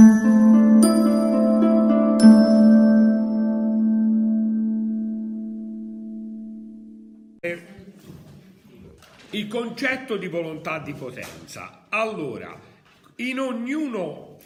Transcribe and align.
Il 0.00 0.06
concetto 9.48 10.16
di 10.16 10.28
volontà 10.28 10.78
di 10.78 10.92
potenza. 10.92 11.86
Allora, 11.88 12.56
in 13.16 13.40
ognuno, 13.40 14.36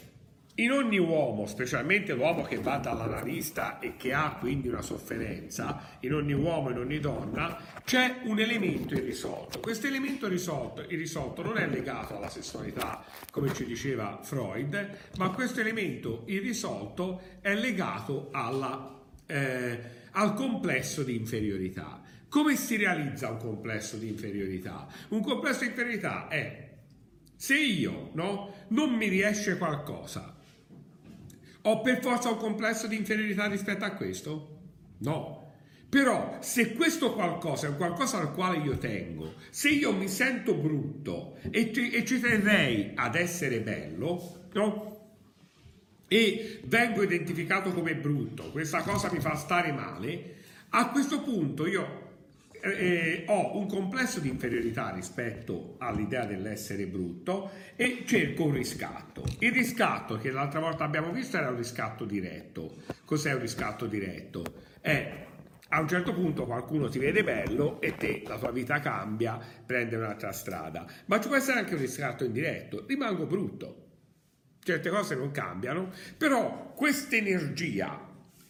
in 0.55 0.71
ogni 0.71 0.99
uomo, 0.99 1.47
specialmente 1.47 2.13
l'uomo 2.13 2.43
che 2.43 2.57
va 2.57 2.77
dall'analista 2.77 3.79
e 3.79 3.95
che 3.97 4.13
ha 4.13 4.35
quindi 4.39 4.67
una 4.67 4.83
sofferenza, 4.83 5.97
in 6.01 6.13
ogni 6.13 6.33
uomo 6.33 6.69
e 6.69 6.73
in 6.73 6.77
ogni 6.77 6.99
donna, 6.99 7.57
c'è 7.83 8.19
un 8.25 8.39
elemento 8.39 8.93
irrisolto. 8.93 9.59
Questo 9.59 9.87
elemento 9.87 10.27
irrisolto, 10.27 10.85
irrisolto 10.87 11.41
non 11.41 11.57
è 11.57 11.67
legato 11.67 12.15
alla 12.17 12.29
sessualità, 12.29 13.03
come 13.31 13.51
ci 13.53 13.65
diceva 13.65 14.19
Freud, 14.21 14.97
ma 15.17 15.31
questo 15.31 15.59
elemento 15.59 16.23
irrisolto 16.27 17.39
è 17.41 17.55
legato 17.55 18.29
alla, 18.31 19.01
eh, 19.25 19.79
al 20.11 20.35
complesso 20.35 21.01
di 21.01 21.15
inferiorità. 21.15 21.99
Come 22.29 22.55
si 22.55 22.77
realizza 22.77 23.29
un 23.29 23.37
complesso 23.37 23.97
di 23.97 24.07
inferiorità? 24.07 24.87
Un 25.09 25.21
complesso 25.21 25.61
di 25.61 25.67
inferiorità 25.67 26.27
è 26.27 26.69
se 27.35 27.57
io 27.57 28.11
no, 28.13 28.53
non 28.69 28.93
mi 28.93 29.07
riesce 29.09 29.57
qualcosa, 29.57 30.33
ho 31.63 31.81
per 31.81 32.01
forza 32.01 32.29
un 32.29 32.37
complesso 32.37 32.87
di 32.87 32.97
inferiorità 32.97 33.47
rispetto 33.47 33.85
a 33.85 33.91
questo? 33.91 34.59
No. 34.99 35.41
Però 35.89 36.37
se 36.41 36.73
questo 36.73 37.13
qualcosa 37.13 37.67
è 37.67 37.69
un 37.69 37.77
qualcosa 37.77 38.17
al 38.19 38.33
quale 38.33 38.57
io 38.57 38.77
tengo, 38.77 39.35
se 39.49 39.69
io 39.69 39.93
mi 39.93 40.07
sento 40.07 40.55
brutto 40.55 41.37
e 41.51 41.71
ci, 41.71 41.91
e 41.91 42.03
ci 42.03 42.19
terrei 42.19 42.93
ad 42.95 43.15
essere 43.15 43.59
bello, 43.61 44.47
no? 44.53 44.91
E 46.07 46.61
vengo 46.65 47.03
identificato 47.03 47.71
come 47.71 47.95
brutto, 47.95 48.49
questa 48.51 48.81
cosa 48.81 49.11
mi 49.11 49.19
fa 49.19 49.35
stare 49.35 49.71
male, 49.71 50.35
a 50.69 50.89
questo 50.89 51.21
punto 51.21 51.67
io 51.67 52.02
eh, 52.63 53.25
ho 53.27 53.57
un 53.57 53.67
complesso 53.67 54.21
di 54.21 54.29
inferiorità 54.29 54.91
rispetto 54.91 55.75
all'idea 55.79 56.25
dell'essere 56.25 56.87
brutto 56.87 57.51
e 57.75 58.03
cerco 58.05 58.45
un 58.45 58.53
riscatto. 58.53 59.23
Il 59.39 59.51
riscatto 59.51 60.17
che 60.17 60.31
l'altra 60.31 60.61
volta 60.61 60.85
abbiamo 60.85 61.11
visto 61.11 61.37
era 61.37 61.49
un 61.49 61.57
riscatto 61.57 62.05
diretto. 62.05 62.75
Cos'è 63.03 63.33
un 63.33 63.41
riscatto 63.41 63.85
diretto? 63.85 64.43
È 64.79 65.25
a 65.75 65.79
un 65.79 65.87
certo 65.87 66.13
punto 66.13 66.45
qualcuno 66.45 66.87
ti 66.87 66.99
vede 66.99 67.23
bello 67.23 67.81
e 67.81 67.95
te, 67.95 68.21
la 68.27 68.37
tua 68.37 68.51
vita 68.51 68.79
cambia, 68.79 69.39
prende 69.65 69.95
un'altra 69.95 70.31
strada. 70.31 70.85
Ma 71.07 71.19
ci 71.19 71.27
può 71.27 71.35
essere 71.35 71.59
anche 71.59 71.73
un 71.73 71.81
riscatto 71.81 72.23
indiretto, 72.23 72.85
rimango 72.87 73.25
brutto. 73.25 73.79
Certe 74.63 74.89
cose 74.89 75.15
non 75.15 75.31
cambiano, 75.31 75.91
però 76.15 76.73
questa 76.75 77.15
energia, 77.15 77.99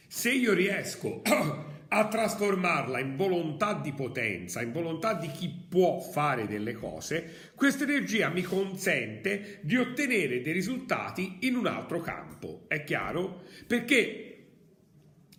se 0.05 0.31
io 0.31 0.53
riesco 0.53 1.21
a 1.95 2.07
trasformarla 2.07 2.99
in 2.99 3.15
volontà 3.15 3.75
di 3.75 3.93
potenza, 3.93 4.63
in 4.63 4.71
volontà 4.71 5.13
di 5.13 5.29
chi 5.29 5.47
può 5.69 5.99
fare 5.99 6.47
delle 6.47 6.73
cose, 6.73 7.51
questa 7.53 7.83
energia 7.83 8.29
mi 8.29 8.41
consente 8.41 9.59
di 9.61 9.77
ottenere 9.77 10.41
dei 10.41 10.53
risultati 10.53 11.37
in 11.41 11.55
un 11.55 11.67
altro 11.67 12.01
campo. 12.01 12.65
È 12.67 12.83
chiaro? 12.83 13.43
Perché 13.67 14.29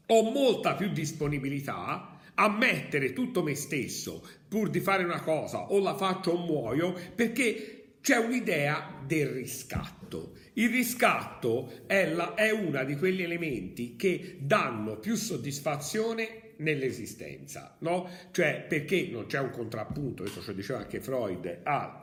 ho 0.07 0.31
molta 0.31 0.75
più 0.75 0.93
disponibilità 0.93 2.21
a 2.35 2.49
mettere 2.49 3.13
tutto 3.13 3.43
me 3.43 3.57
stesso 3.57 4.25
pur 4.49 4.71
di 4.71 4.79
fare 4.79 5.03
una 5.03 5.23
cosa 5.23 5.73
o 5.73 5.81
la 5.81 5.97
faccio 5.97 6.33
o 6.33 6.45
muoio 6.45 6.95
perché 7.17 7.97
c'è 8.01 8.17
un'idea 8.17 9.03
del 9.05 9.27
riscatto. 9.27 10.35
Il 10.53 10.69
riscatto 10.69 11.85
è, 11.87 12.13
la, 12.13 12.35
è 12.35 12.53
uno 12.53 12.85
di 12.85 12.97
quegli 12.97 13.23
elementi 13.23 13.97
che 13.97 14.37
danno 14.39 14.99
più 14.99 15.17
soddisfazione 15.17 16.43
nell'esistenza, 16.59 17.77
no? 17.81 18.09
Cioè 18.31 18.65
perché 18.69 19.09
non 19.11 19.27
c'è 19.27 19.39
un 19.39 19.51
contrappunto, 19.51 20.23
questo 20.23 20.43
ci 20.43 20.55
diceva 20.55 20.81
anche 20.81 21.01
Freud, 21.01 21.61
al 21.63 22.03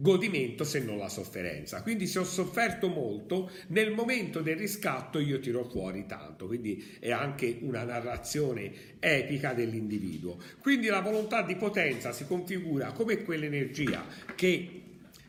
godimento 0.00 0.64
se 0.64 0.80
non 0.80 0.96
la 0.96 1.10
sofferenza. 1.10 1.82
Quindi 1.82 2.06
se 2.06 2.20
ho 2.20 2.24
sofferto 2.24 2.88
molto, 2.88 3.50
nel 3.68 3.92
momento 3.92 4.40
del 4.40 4.56
riscatto 4.56 5.18
io 5.18 5.38
tiro 5.40 5.64
fuori 5.64 6.06
tanto, 6.06 6.46
quindi 6.46 6.96
è 6.98 7.10
anche 7.10 7.58
una 7.60 7.84
narrazione 7.84 8.72
epica 8.98 9.52
dell'individuo. 9.52 10.38
Quindi 10.60 10.86
la 10.86 11.00
volontà 11.00 11.42
di 11.42 11.54
potenza 11.56 12.12
si 12.12 12.26
configura 12.26 12.92
come 12.92 13.22
quell'energia 13.22 14.06
che 14.34 14.82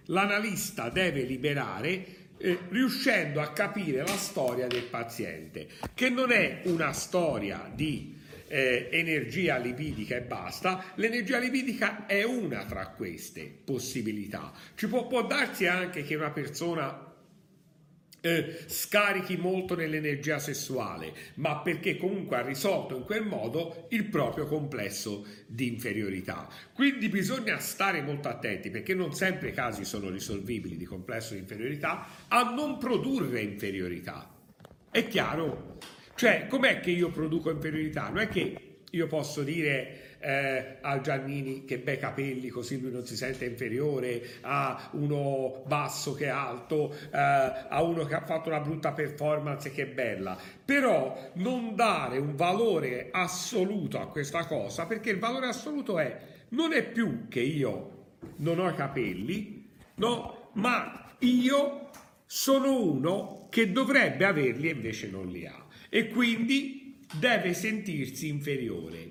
l'analista 0.05 0.89
deve 0.89 1.23
liberare 1.23 2.19
eh, 2.37 2.57
riuscendo 2.69 3.41
a 3.41 3.51
capire 3.51 3.99
la 3.99 4.17
storia 4.17 4.67
del 4.67 4.83
paziente, 4.83 5.67
che 5.93 6.09
non 6.09 6.31
è 6.31 6.61
una 6.65 6.93
storia 6.93 7.69
di 7.73 8.10
eh, 8.51 8.89
energia 8.91 9.57
lipidica 9.57 10.17
e 10.17 10.21
basta, 10.21 10.91
l'energia 10.95 11.39
lipidica 11.39 12.05
è 12.05 12.23
una 12.23 12.65
tra 12.65 12.87
queste 12.89 13.49
possibilità. 13.63 14.51
Ci 14.75 14.87
può, 14.87 15.07
può 15.07 15.25
darsi 15.25 15.67
anche 15.67 16.03
che 16.03 16.15
una 16.15 16.31
persona 16.31 17.07
eh, 18.19 18.65
scarichi 18.67 19.37
molto 19.37 19.73
nell'energia 19.73 20.37
sessuale, 20.37 21.13
ma 21.35 21.59
perché 21.61 21.97
comunque 21.97 22.37
ha 22.37 22.41
risolto 22.41 22.97
in 22.97 23.03
quel 23.03 23.23
modo 23.25 23.87
il 23.91 24.03
proprio 24.05 24.45
complesso 24.45 25.25
di 25.47 25.67
inferiorità. 25.67 26.49
Quindi 26.73 27.07
bisogna 27.07 27.57
stare 27.57 28.01
molto 28.01 28.27
attenti 28.27 28.69
perché 28.69 28.93
non 28.93 29.13
sempre 29.13 29.49
i 29.49 29.53
casi 29.53 29.85
sono 29.85 30.09
risolvibili 30.09 30.75
di 30.75 30.85
complesso 30.85 31.33
di 31.33 31.39
inferiorità 31.39 32.27
a 32.27 32.53
non 32.53 32.77
produrre 32.77 33.41
inferiorità. 33.41 34.29
È 34.91 35.07
chiaro? 35.07 35.77
Cioè, 36.15 36.47
com'è 36.47 36.79
che 36.79 36.91
io 36.91 37.09
produco 37.09 37.49
inferiorità? 37.49 38.09
Non 38.09 38.19
è 38.19 38.27
che 38.27 38.71
io 38.89 39.07
posso 39.07 39.41
dire 39.43 40.11
eh, 40.19 40.77
al 40.81 41.01
Giannini 41.01 41.65
che 41.65 41.79
bei 41.79 41.97
capelli 41.97 42.49
così 42.49 42.79
lui 42.79 42.91
non 42.91 43.05
si 43.05 43.15
sente 43.15 43.45
inferiore, 43.45 44.21
a 44.41 44.89
uno 44.93 45.63
basso 45.65 46.13
che 46.13 46.25
è 46.25 46.29
alto, 46.29 46.93
eh, 46.93 47.17
a 47.17 47.81
uno 47.81 48.05
che 48.05 48.15
ha 48.15 48.25
fatto 48.25 48.49
una 48.49 48.59
brutta 48.59 48.91
performance 48.91 49.71
che 49.71 49.83
è 49.83 49.87
bella. 49.87 50.37
Però 50.63 51.31
non 51.35 51.75
dare 51.75 52.17
un 52.17 52.35
valore 52.35 53.09
assoluto 53.11 53.99
a 53.99 54.07
questa 54.07 54.45
cosa, 54.45 54.85
perché 54.85 55.09
il 55.09 55.19
valore 55.19 55.47
assoluto 55.47 55.97
è 55.99 56.19
non 56.49 56.73
è 56.73 56.83
più 56.83 57.27
che 57.27 57.39
io 57.39 57.99
non 58.37 58.59
ho 58.59 58.73
capelli, 58.73 59.69
no, 59.95 60.49
ma 60.53 61.15
io 61.19 61.89
sono 62.25 62.79
uno 62.79 63.47
che 63.49 63.71
dovrebbe 63.71 64.25
averli 64.25 64.69
e 64.69 64.73
invece 64.73 65.09
non 65.09 65.27
li 65.27 65.45
ha 65.45 65.69
e 65.93 66.07
quindi 66.07 66.95
deve 67.19 67.53
sentirsi 67.53 68.29
inferiore. 68.29 69.09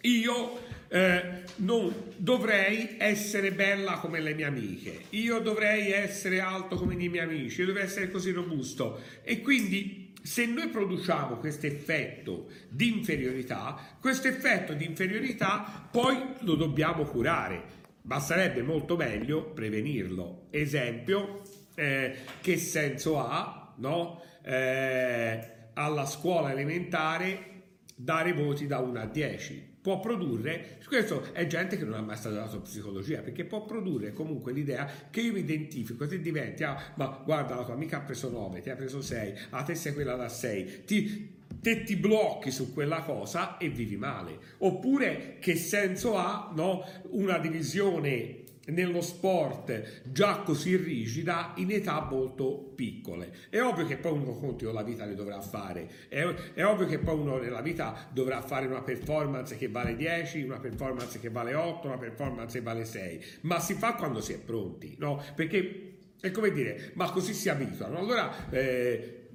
Io 0.00 0.58
eh, 0.88 1.42
non 1.56 1.94
dovrei 2.16 2.96
essere 2.96 3.52
bella 3.52 3.98
come 3.98 4.20
le 4.20 4.32
mie 4.32 4.46
amiche, 4.46 5.02
io 5.10 5.38
dovrei 5.40 5.90
essere 5.90 6.40
alto 6.40 6.76
come 6.76 6.94
i 6.94 7.08
miei 7.08 7.24
amici, 7.24 7.60
io 7.60 7.66
dovrei 7.66 7.84
essere 7.84 8.10
così 8.10 8.30
robusto 8.30 9.02
e 9.22 9.42
quindi 9.42 10.14
se 10.22 10.46
noi 10.46 10.68
produciamo 10.68 11.36
questo 11.36 11.66
effetto 11.66 12.48
di 12.70 12.88
inferiorità, 12.88 13.96
questo 14.00 14.28
effetto 14.28 14.72
di 14.72 14.86
inferiorità 14.86 15.88
poi 15.90 16.16
lo 16.40 16.54
dobbiamo 16.54 17.04
curare. 17.04 17.74
Basterebbe 18.00 18.62
molto 18.62 18.96
meglio 18.96 19.50
prevenirlo. 19.50 20.46
Esempio, 20.50 21.42
eh, 21.74 22.14
che 22.40 22.56
senso 22.56 23.18
ha, 23.18 23.74
no? 23.78 24.22
Eh, 24.42 25.55
alla 25.78 26.06
scuola 26.06 26.50
elementare 26.50 27.54
dare 27.94 28.32
voti 28.32 28.66
da 28.66 28.78
1 28.78 29.00
a 29.00 29.06
10 29.06 29.74
può 29.86 30.00
produrre, 30.00 30.78
questo 30.88 31.32
è 31.32 31.46
gente 31.46 31.76
che 31.76 31.84
non 31.84 31.94
ha 31.94 32.00
mai 32.00 32.16
studiato 32.16 32.60
psicologia, 32.60 33.20
perché 33.20 33.44
può 33.44 33.64
produrre 33.64 34.12
comunque 34.12 34.52
l'idea 34.52 34.90
che 35.10 35.20
io 35.20 35.32
mi 35.32 35.38
identifico, 35.38 36.08
se 36.08 36.20
diventi, 36.20 36.64
ah, 36.64 36.76
ma 36.96 37.22
guarda 37.24 37.54
la 37.54 37.62
tua 37.62 37.74
amica 37.74 37.98
ha 37.98 38.00
preso 38.00 38.28
9, 38.28 38.62
ti 38.62 38.70
ha 38.70 38.74
preso 38.74 39.00
6, 39.00 39.34
a 39.50 39.62
te 39.62 39.76
sei 39.76 39.94
quella 39.94 40.16
da 40.16 40.28
6, 40.28 40.82
ti, 40.86 41.36
te 41.60 41.84
ti 41.84 41.94
blocchi 41.94 42.50
su 42.50 42.74
quella 42.74 43.02
cosa 43.02 43.58
e 43.58 43.68
vivi 43.68 43.96
male. 43.96 44.40
Oppure 44.58 45.36
che 45.38 45.54
senso 45.54 46.16
ha 46.16 46.50
no, 46.52 46.84
una 47.10 47.38
divisione 47.38 48.42
nello 48.66 49.00
sport 49.00 50.02
già 50.10 50.38
così 50.38 50.76
rigida 50.76 51.52
in 51.56 51.70
età 51.70 52.06
molto 52.10 52.72
piccole. 52.74 53.32
È 53.48 53.60
ovvio 53.60 53.86
che 53.86 53.96
poi 53.96 54.12
uno 54.12 54.34
conti 54.34 54.64
la 54.64 54.82
vita 54.82 55.04
le 55.04 55.14
dovrà 55.14 55.40
fare, 55.40 55.88
è, 56.08 56.22
è, 56.54 56.64
ovvio 56.64 56.86
che 56.86 56.98
poi 56.98 57.18
uno 57.18 57.38
nella 57.38 57.60
vita 57.60 58.08
dovrà 58.12 58.40
fare 58.42 58.66
una 58.66 58.82
performance 58.82 59.56
che 59.56 59.68
vale 59.68 59.96
10, 59.96 60.42
una 60.42 60.58
performance 60.58 61.20
che 61.20 61.30
vale 61.30 61.54
8, 61.54 61.86
una 61.86 61.98
performance 61.98 62.58
che 62.58 62.64
vale 62.64 62.84
6, 62.84 63.24
ma 63.42 63.60
si 63.60 63.74
fa 63.74 63.94
quando 63.94 64.20
si 64.20 64.32
è 64.32 64.38
pronti, 64.38 64.96
no? 64.98 65.22
Perché 65.34 65.96
è 66.20 66.30
come 66.30 66.50
dire, 66.50 66.92
ma 66.94 67.10
così 67.10 67.34
si 67.34 67.48
abituano. 67.48 67.98
Allora, 67.98 68.50
eh, 68.50 69.28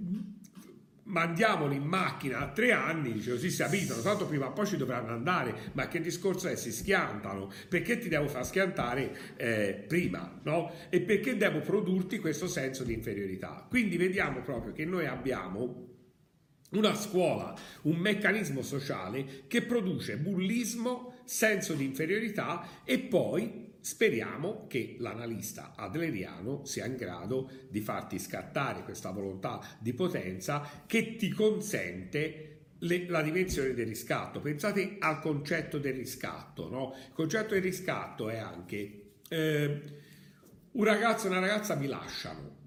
mandiamoli 1.11 1.75
in 1.75 1.83
macchina 1.83 2.39
a 2.39 2.49
tre 2.49 2.71
anni, 2.71 3.23
così 3.23 3.49
si 3.49 3.61
abituano, 3.61 4.01
tanto 4.01 4.25
prima 4.25 4.47
o 4.47 4.53
poi 4.53 4.65
ci 4.65 4.77
dovranno 4.77 5.11
andare, 5.11 5.71
ma 5.73 5.87
che 5.87 5.99
discorso 6.01 6.47
è? 6.47 6.55
Si 6.55 6.71
schiantano, 6.71 7.51
perché 7.69 7.97
ti 7.97 8.09
devo 8.09 8.27
far 8.27 8.45
schiantare 8.45 9.35
eh, 9.35 9.85
prima, 9.87 10.39
no? 10.43 10.71
E 10.89 11.01
perché 11.01 11.37
devo 11.37 11.59
produrti 11.59 12.19
questo 12.19 12.47
senso 12.47 12.83
di 12.83 12.93
inferiorità? 12.93 13.65
Quindi 13.69 13.97
vediamo 13.97 14.41
proprio 14.41 14.73
che 14.73 14.85
noi 14.85 15.05
abbiamo 15.05 15.89
una 16.71 16.95
scuola, 16.95 17.53
un 17.83 17.97
meccanismo 17.97 18.61
sociale 18.61 19.43
che 19.47 19.61
produce 19.63 20.17
bullismo, 20.17 21.19
senso 21.25 21.73
di 21.73 21.83
inferiorità 21.83 22.81
e 22.85 22.99
poi 22.99 23.70
Speriamo 23.81 24.67
che 24.67 24.95
l'analista 24.99 25.73
adleriano 25.75 26.65
sia 26.65 26.85
in 26.85 26.95
grado 26.95 27.49
di 27.67 27.81
farti 27.81 28.19
scattare 28.19 28.83
questa 28.83 29.09
volontà 29.09 29.59
di 29.79 29.93
potenza 29.93 30.83
che 30.85 31.15
ti 31.15 31.29
consente 31.29 32.51
le, 32.77 33.07
la 33.07 33.23
dimensione 33.23 33.73
del 33.73 33.87
riscatto. 33.87 34.39
Pensate 34.39 34.97
al 34.99 35.19
concetto 35.19 35.79
del 35.79 35.95
riscatto, 35.95 36.69
no? 36.69 36.93
Il 37.07 37.13
concetto 37.13 37.55
del 37.55 37.63
riscatto 37.63 38.29
è 38.29 38.37
anche 38.37 39.13
eh, 39.27 39.81
un 40.71 40.83
ragazzo 40.83 41.25
e 41.25 41.29
una 41.29 41.39
ragazza 41.39 41.73
vi 41.73 41.87
lasciano. 41.87 42.59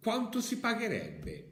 Quanto 0.00 0.40
si 0.40 0.58
pagherebbe 0.58 1.48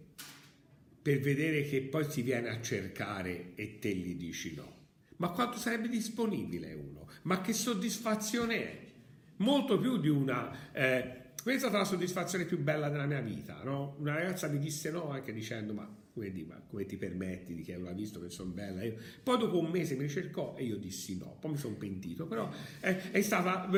per 1.03 1.21
vedere 1.21 1.63
che 1.65 1.83
poi 1.83 2.11
si 2.11 2.23
viene 2.23 2.49
a 2.49 2.63
cercare 2.63 3.53
e 3.55 3.79
te 3.79 3.91
gli 3.95 4.15
dici 4.15 4.55
no? 4.55 4.78
Ma 5.19 5.31
quanto 5.31 5.59
sarebbe 5.59 5.89
disponibile 5.89 6.73
uno? 6.75 7.09
Ma 7.23 7.41
che 7.41 7.53
soddisfazione 7.53 8.55
è? 8.57 8.87
Molto 9.37 9.79
più 9.79 9.99
di 9.99 10.09
una... 10.09 10.73
Eh, 10.73 11.17
questa 11.43 11.67
è 11.67 11.71
stata 11.71 11.79
la 11.79 11.85
soddisfazione 11.85 12.45
più 12.45 12.59
bella 12.59 12.89
della 12.89 13.07
mia 13.07 13.21
vita, 13.21 13.61
no? 13.63 13.97
Una 13.99 14.15
ragazza 14.15 14.49
mi 14.49 14.59
disse 14.59 14.91
no 14.91 15.11
anche 15.11 15.33
dicendo 15.33 15.73
ma 15.73 15.89
come, 16.13 16.31
di, 16.33 16.45
ma 16.45 16.61
come 16.69 16.85
ti 16.85 16.97
permetti 16.97 17.55
di 17.55 17.63
che 17.63 17.77
non 17.77 17.87
ha 17.87 17.93
visto 17.93 18.21
che 18.21 18.29
sono 18.29 18.51
bella? 18.51 18.83
Io, 18.83 18.97
poi 19.23 19.39
dopo 19.39 19.59
un 19.59 19.71
mese 19.71 19.95
mi 19.95 20.03
ricercò 20.03 20.57
e 20.57 20.65
io 20.65 20.77
dissi 20.77 21.17
no, 21.17 21.37
poi 21.41 21.53
mi 21.53 21.57
sono 21.57 21.77
pentito, 21.77 22.27
però 22.27 22.51
è, 22.81 23.11
è 23.11 23.23
stata... 23.23 23.69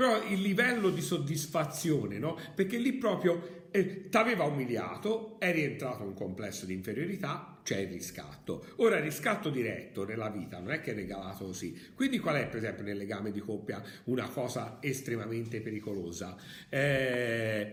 Però 0.00 0.26
il 0.26 0.40
livello 0.40 0.88
di 0.88 1.02
soddisfazione, 1.02 2.18
no? 2.18 2.34
Perché 2.54 2.78
lì 2.78 2.94
proprio 2.94 3.66
eh, 3.70 4.08
ti 4.08 4.16
aveva 4.16 4.44
umiliato, 4.44 5.38
è 5.38 5.52
rientrato 5.52 6.04
un 6.04 6.14
complesso 6.14 6.64
di 6.64 6.72
inferiorità, 6.72 7.60
c'è 7.62 7.80
il 7.80 7.88
riscatto. 7.88 8.64
Ora 8.76 8.96
il 8.96 9.02
riscatto 9.02 9.50
diretto 9.50 10.06
nella 10.06 10.30
vita 10.30 10.58
non 10.58 10.70
è 10.70 10.80
che 10.80 10.92
è 10.92 10.94
regalato 10.94 11.44
così. 11.44 11.78
Quindi 11.94 12.18
qual 12.18 12.36
è 12.36 12.48
per 12.48 12.60
esempio 12.60 12.82
nel 12.82 12.96
legame 12.96 13.30
di 13.30 13.40
coppia 13.40 13.82
una 14.04 14.26
cosa 14.30 14.78
estremamente 14.80 15.60
pericolosa? 15.60 16.34
Eh, 16.70 17.72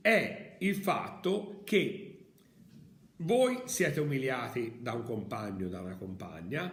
è 0.00 0.56
il 0.60 0.76
fatto 0.76 1.60
che 1.64 2.24
voi 3.16 3.60
siete 3.66 4.00
umiliati 4.00 4.78
da 4.80 4.94
un 4.94 5.02
compagno 5.02 5.66
o 5.66 5.68
da 5.68 5.82
una 5.82 5.96
compagna, 5.96 6.72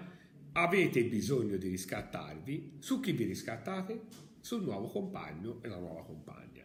avete 0.53 1.03
bisogno 1.03 1.57
di 1.57 1.67
riscattarvi, 1.67 2.77
su 2.79 3.01
chi 3.01 3.11
vi 3.11 3.25
riscattate? 3.25 4.25
Sul 4.47 4.63
nuovo 4.63 4.87
compagno 4.87 5.59
e 5.61 5.67
la 5.67 5.75
nuova 5.75 6.05
compagna. 6.05 6.63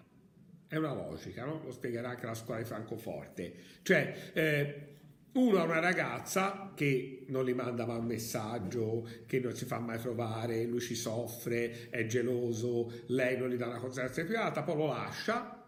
È 0.68 0.76
una 0.76 0.94
logica, 0.94 1.44
no? 1.44 1.62
Lo 1.64 1.72
spiegherà 1.72 2.10
anche 2.10 2.26
la 2.26 2.34
scuola 2.34 2.60
di 2.60 2.64
Francoforte. 2.64 3.54
Cioè, 3.82 4.30
eh, 4.34 4.86
uno 5.32 5.58
ha 5.58 5.64
una 5.64 5.80
ragazza 5.80 6.70
che 6.76 7.24
non 7.26 7.44
gli 7.44 7.54
manda 7.54 7.84
mai 7.84 7.98
un 7.98 8.06
messaggio, 8.06 9.04
che 9.26 9.40
non 9.40 9.56
si 9.56 9.64
fa 9.64 9.80
mai 9.80 9.98
trovare, 9.98 10.62
lui 10.62 10.78
ci 10.78 10.94
soffre, 10.94 11.90
è 11.90 12.06
geloso, 12.06 12.88
lei 13.06 13.36
non 13.36 13.48
gli 13.48 13.56
dà 13.56 13.66
una 13.66 13.80
considerazione 13.80 14.28
privata, 14.28 14.62
poi 14.62 14.76
lo 14.76 14.86
lascia, 14.86 15.61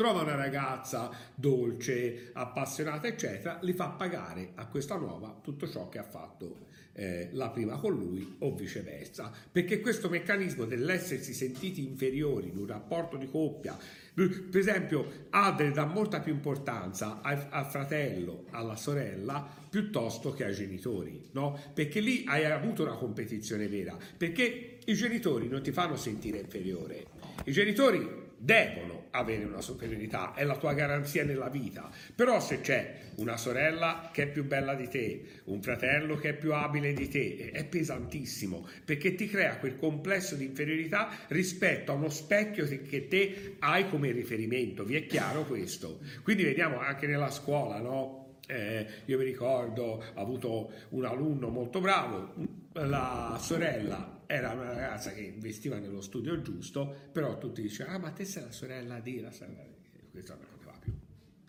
trova 0.00 0.22
una 0.22 0.34
ragazza 0.34 1.10
dolce, 1.34 2.30
appassionata, 2.32 3.06
eccetera, 3.06 3.58
li 3.60 3.74
fa 3.74 3.88
pagare 3.88 4.52
a 4.54 4.66
questa 4.66 4.96
nuova 4.96 5.38
tutto 5.42 5.68
ciò 5.68 5.90
che 5.90 5.98
ha 5.98 6.04
fatto 6.04 6.68
eh, 6.94 7.28
la 7.32 7.50
prima 7.50 7.76
con 7.76 7.92
lui 7.92 8.36
o 8.38 8.54
viceversa. 8.54 9.30
Perché 9.52 9.82
questo 9.82 10.08
meccanismo 10.08 10.64
dell'essersi 10.64 11.34
sentiti 11.34 11.84
inferiori 11.84 12.48
in 12.48 12.56
un 12.56 12.66
rapporto 12.66 13.18
di 13.18 13.28
coppia 13.28 13.76
per 14.12 14.58
esempio, 14.58 15.26
Adre 15.30 15.70
dà 15.70 15.84
molta 15.84 16.20
più 16.20 16.32
importanza 16.32 17.20
al, 17.22 17.46
al, 17.48 17.66
fratello, 17.66 18.44
alla 18.50 18.76
sorella, 18.76 19.48
piuttosto 19.70 20.32
che 20.32 20.44
ai 20.44 20.52
genitori, 20.52 21.28
no? 21.32 21.58
Perché 21.72 22.00
lì 22.00 22.24
hai 22.26 22.44
avuto 22.44 22.82
una 22.82 22.96
competizione 22.96 23.68
vera, 23.68 23.96
perché 24.16 24.78
i 24.84 24.94
genitori 24.94 25.48
non 25.48 25.62
ti 25.62 25.72
fanno 25.72 25.96
sentire 25.96 26.38
inferiore. 26.38 27.06
I 27.44 27.52
genitori 27.52 28.29
devono 28.42 29.08
avere 29.10 29.44
una 29.44 29.60
superiorità, 29.60 30.32
è 30.32 30.44
la 30.44 30.56
tua 30.56 30.72
garanzia 30.72 31.24
nella 31.24 31.50
vita. 31.50 31.90
Però 32.14 32.40
se 32.40 32.60
c'è 32.60 33.10
una 33.16 33.36
sorella 33.36 34.08
che 34.12 34.22
è 34.22 34.28
più 34.28 34.46
bella 34.46 34.74
di 34.74 34.88
te, 34.88 35.42
un 35.44 35.60
fratello 35.60 36.16
che 36.16 36.30
è 36.30 36.34
più 36.34 36.54
abile 36.54 36.94
di 36.94 37.08
te, 37.08 37.50
è 37.52 37.64
pesantissimo, 37.66 38.66
perché 38.84 39.14
ti 39.14 39.26
crea 39.28 39.58
quel 39.58 39.76
complesso 39.76 40.36
di 40.36 40.46
inferiorità 40.46 41.10
rispetto 41.28 41.92
a 41.92 41.96
uno 41.96 42.08
specchio 42.08 42.66
che 42.66 43.08
te 43.08 43.56
hai 43.58 43.88
come 43.90 44.10
riferimento. 44.10 44.84
Vi 44.84 44.96
è 44.96 45.06
chiaro 45.06 45.44
questo? 45.44 46.00
Quindi 46.22 46.44
vediamo 46.44 46.78
anche 46.80 47.06
nella 47.06 47.30
scuola, 47.30 47.78
no? 47.78 48.38
Eh, 48.46 48.86
io 49.04 49.18
mi 49.18 49.24
ricordo, 49.24 49.82
ho 49.82 50.20
avuto 50.20 50.72
un 50.90 51.04
alunno 51.04 51.50
molto 51.50 51.80
bravo, 51.80 52.34
la 52.72 53.38
sorella 53.38 54.19
era 54.30 54.52
una 54.52 54.72
ragazza 54.72 55.10
che 55.10 55.22
investiva 55.22 55.78
nello 55.78 56.00
studio 56.00 56.40
giusto, 56.40 57.08
però 57.10 57.36
tutti 57.36 57.62
dicevano, 57.62 57.96
ah 57.96 57.98
ma 57.98 58.10
te 58.10 58.24
sei 58.24 58.44
la 58.44 58.52
sorella 58.52 59.00
di, 59.00 59.20
la 59.20 59.32
sorella 59.32 59.64
di, 59.64 60.08
questo 60.08 60.34
non 60.34 60.46
poteva 60.56 60.78
più. 60.78 60.92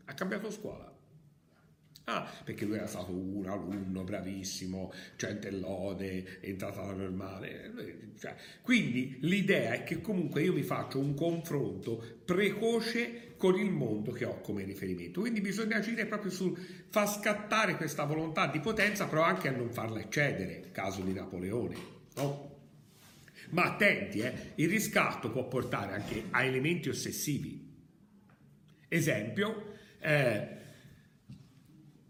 Ha 0.05 0.13
cambiato 0.15 0.49
scuola. 0.49 0.89
Ah, 2.05 2.27
perché 2.43 2.65
lui 2.65 2.77
era 2.77 2.87
stato 2.87 3.11
un 3.11 3.45
alunno 3.45 4.03
bravissimo, 4.03 4.91
centellode, 5.15 6.39
è 6.39 6.47
entrata 6.49 6.81
alla 6.81 6.93
normale. 6.93 8.13
Cioè, 8.17 8.35
quindi 8.63 9.19
l'idea 9.21 9.73
è 9.73 9.83
che 9.83 10.01
comunque 10.01 10.41
io 10.41 10.51
mi 10.51 10.63
faccio 10.63 10.97
un 10.97 11.13
confronto 11.13 12.03
precoce 12.25 13.35
con 13.37 13.59
il 13.59 13.69
mondo 13.69 14.11
che 14.11 14.25
ho 14.25 14.41
come 14.41 14.63
riferimento. 14.63 15.19
Quindi 15.19 15.39
bisogna 15.39 15.77
agire 15.77 16.07
proprio 16.07 16.31
sul 16.31 16.57
far 16.89 17.07
scattare 17.07 17.75
questa 17.77 18.05
volontà 18.05 18.47
di 18.47 18.59
potenza, 18.59 19.05
però 19.05 19.21
anche 19.21 19.49
a 19.49 19.51
non 19.51 19.69
farla 19.69 19.99
eccedere, 19.99 20.71
caso 20.71 21.01
di 21.01 21.13
Napoleone. 21.13 21.75
No? 22.15 22.50
Ma 23.51 23.63
attenti, 23.63 24.19
eh, 24.19 24.33
il 24.55 24.69
riscatto 24.69 25.29
può 25.29 25.47
portare 25.47 25.93
anche 25.93 26.25
a 26.31 26.43
elementi 26.43 26.89
ossessivi. 26.89 27.69
Esempio, 28.87 29.73
eh, 29.99 30.47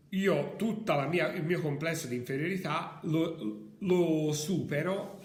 io 0.09 0.55
tutto 0.55 0.99
il 0.99 1.43
mio 1.43 1.61
complesso 1.61 2.07
di 2.07 2.15
inferiorità 2.15 2.99
lo, 3.03 3.75
lo 3.77 4.31
supero 4.33 5.19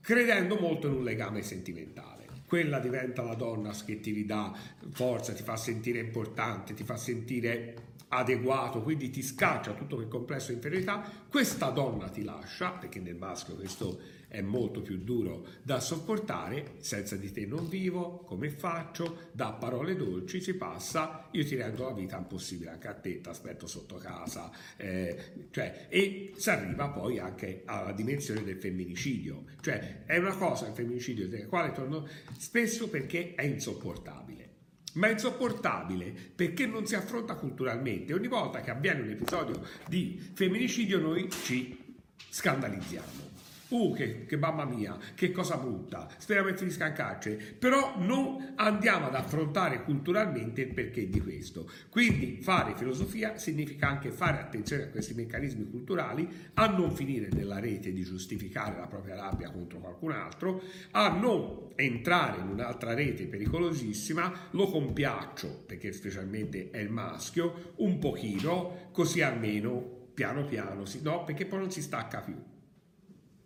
credendo 0.00 0.56
molto 0.56 0.88
in 0.88 0.94
un 0.94 1.04
legame 1.04 1.42
sentimentale 1.42 2.14
quella 2.46 2.78
diventa 2.78 3.22
la 3.22 3.34
donna 3.34 3.72
che 3.84 3.98
ti 3.98 4.12
ridà 4.12 4.52
forza, 4.92 5.32
ti 5.32 5.42
fa 5.42 5.56
sentire 5.56 5.98
importante, 5.98 6.74
ti 6.74 6.84
fa 6.84 6.96
sentire 6.96 7.74
adeguato, 8.16 8.82
quindi 8.82 9.10
ti 9.10 9.22
scaccia 9.22 9.72
tutto 9.72 9.96
quel 9.96 10.08
complesso 10.08 10.48
di 10.48 10.54
inferiorità, 10.54 11.02
questa 11.28 11.70
donna 11.70 12.08
ti 12.08 12.22
lascia, 12.22 12.70
perché 12.70 13.00
nel 13.00 13.16
maschio 13.16 13.54
questo 13.54 14.00
è 14.34 14.40
molto 14.40 14.82
più 14.82 14.98
duro 14.98 15.46
da 15.62 15.78
sopportare, 15.78 16.74
senza 16.78 17.14
di 17.16 17.30
te 17.30 17.46
non 17.46 17.68
vivo, 17.68 18.24
come 18.26 18.50
faccio, 18.50 19.28
da 19.30 19.52
parole 19.52 19.94
dolci 19.94 20.40
si 20.40 20.54
passa, 20.54 21.28
io 21.30 21.44
ti 21.44 21.54
rendo 21.54 21.84
la 21.84 21.92
vita 21.92 22.16
impossibile 22.16 22.70
anche 22.70 22.88
a 22.88 22.94
te, 22.94 23.20
ti 23.20 23.28
aspetto 23.28 23.68
sotto 23.68 23.96
casa, 23.96 24.50
eh, 24.76 25.48
cioè, 25.50 25.86
e 25.88 26.32
si 26.36 26.50
arriva 26.50 26.88
poi 26.88 27.20
anche 27.20 27.62
alla 27.64 27.92
dimensione 27.92 28.42
del 28.42 28.56
femminicidio, 28.56 29.44
cioè 29.60 30.02
è 30.04 30.16
una 30.16 30.34
cosa 30.34 30.66
il 30.66 30.74
femminicidio 30.74 31.28
della 31.28 31.46
quale 31.46 31.70
torno 31.70 32.06
spesso 32.36 32.88
perché 32.88 33.34
è 33.34 33.42
insopportabile 33.42 34.53
ma 34.94 35.08
è 35.08 35.12
insopportabile 35.12 36.14
perché 36.34 36.66
non 36.66 36.86
si 36.86 36.94
affronta 36.94 37.34
culturalmente. 37.34 38.14
Ogni 38.14 38.28
volta 38.28 38.60
che 38.60 38.70
avviene 38.70 39.00
un 39.00 39.10
episodio 39.10 39.62
di 39.86 40.20
femminicidio 40.34 40.98
noi 40.98 41.28
ci 41.30 41.96
scandalizziamo. 42.30 43.33
Uh, 43.74 43.92
che, 43.92 44.24
che, 44.24 44.36
mamma 44.36 44.64
mia, 44.64 44.96
che 45.16 45.32
cosa 45.32 45.56
brutta, 45.56 46.06
speriamo 46.16 46.50
che 46.50 46.56
finisca 46.56 46.86
in 46.86 46.92
carcere, 46.92 47.34
però 47.34 47.94
non 47.98 48.52
andiamo 48.54 49.06
ad 49.06 49.16
affrontare 49.16 49.82
culturalmente 49.82 50.60
il 50.60 50.72
perché 50.72 51.08
di 51.08 51.20
questo. 51.20 51.68
Quindi 51.88 52.38
fare 52.40 52.76
filosofia 52.76 53.36
significa 53.36 53.88
anche 53.88 54.12
fare 54.12 54.38
attenzione 54.38 54.84
a 54.84 54.88
questi 54.90 55.14
meccanismi 55.14 55.68
culturali, 55.68 56.28
a 56.54 56.66
non 56.68 56.92
finire 56.92 57.30
nella 57.32 57.58
rete 57.58 57.92
di 57.92 58.04
giustificare 58.04 58.78
la 58.78 58.86
propria 58.86 59.16
rabbia 59.16 59.50
contro 59.50 59.80
qualcun 59.80 60.12
altro, 60.12 60.62
a 60.92 61.08
non 61.08 61.70
entrare 61.74 62.42
in 62.42 62.50
un'altra 62.50 62.94
rete 62.94 63.26
pericolosissima, 63.26 64.50
lo 64.50 64.68
compiaccio, 64.68 65.64
perché 65.66 65.92
specialmente 65.92 66.70
è 66.70 66.78
il 66.78 66.90
maschio, 66.90 67.72
un 67.78 67.98
pochino, 67.98 68.90
così 68.92 69.20
almeno 69.20 70.10
piano 70.14 70.44
piano, 70.44 70.84
no, 71.02 71.24
perché 71.24 71.44
poi 71.44 71.58
non 71.58 71.72
si 71.72 71.82
stacca 71.82 72.20
più. 72.20 72.52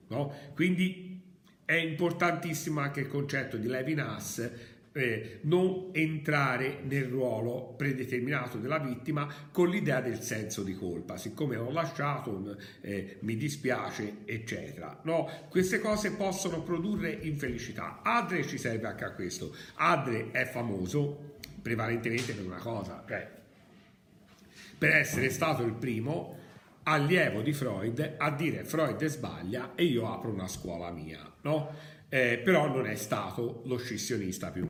No? 0.09 0.33
Quindi 0.55 1.21
è 1.65 1.75
importantissimo 1.75 2.81
anche 2.81 3.01
il 3.01 3.09
concetto 3.09 3.57
di 3.57 3.67
Levinas 3.67 4.51
eh, 4.99 5.39
non 5.43 5.91
entrare 5.93 6.81
nel 6.83 7.05
ruolo 7.05 7.75
predeterminato 7.77 8.59
della 8.59 8.79
vittima 8.79 9.33
con 9.53 9.69
l'idea 9.69 10.01
del 10.01 10.21
senso 10.21 10.63
di 10.63 10.75
colpa, 10.75 11.17
siccome 11.17 11.57
l'ho 11.57 11.71
lasciato, 11.71 12.57
eh, 12.81 13.19
mi 13.21 13.37
dispiace, 13.37 14.19
eccetera. 14.25 14.99
No, 15.05 15.29
queste 15.49 15.79
cose 15.79 16.13
possono 16.13 16.63
produrre 16.63 17.11
infelicità. 17.11 18.01
Adre 18.03 18.45
ci 18.45 18.59
serve 18.59 18.89
anche 18.89 19.05
a 19.05 19.13
questo. 19.13 19.55
Adre 19.75 20.31
è 20.33 20.47
famoso 20.47 21.37
prevalentemente 21.63 22.33
per 22.33 22.45
una 22.45 22.57
cosa, 22.57 23.05
cioè 23.07 23.37
per 24.79 24.91
essere 24.91 25.31
stato 25.31 25.65
il 25.65 25.75
primo 25.75 26.38
allievo 26.93 27.43
di 27.43 27.53
Freud 27.53 28.15
a 28.17 28.31
dire 28.31 28.65
Freud 28.65 29.05
sbaglia 29.05 29.75
e 29.75 29.85
io 29.85 30.11
apro 30.11 30.31
una 30.31 30.49
scuola 30.49 30.91
mia, 30.91 31.21
no? 31.43 31.97
Eh, 32.09 32.41
però 32.43 32.69
non 32.69 32.87
è 32.87 32.95
stato 32.95 33.63
lo 33.67 33.77
scissionista 33.77 34.51
più 34.51 34.67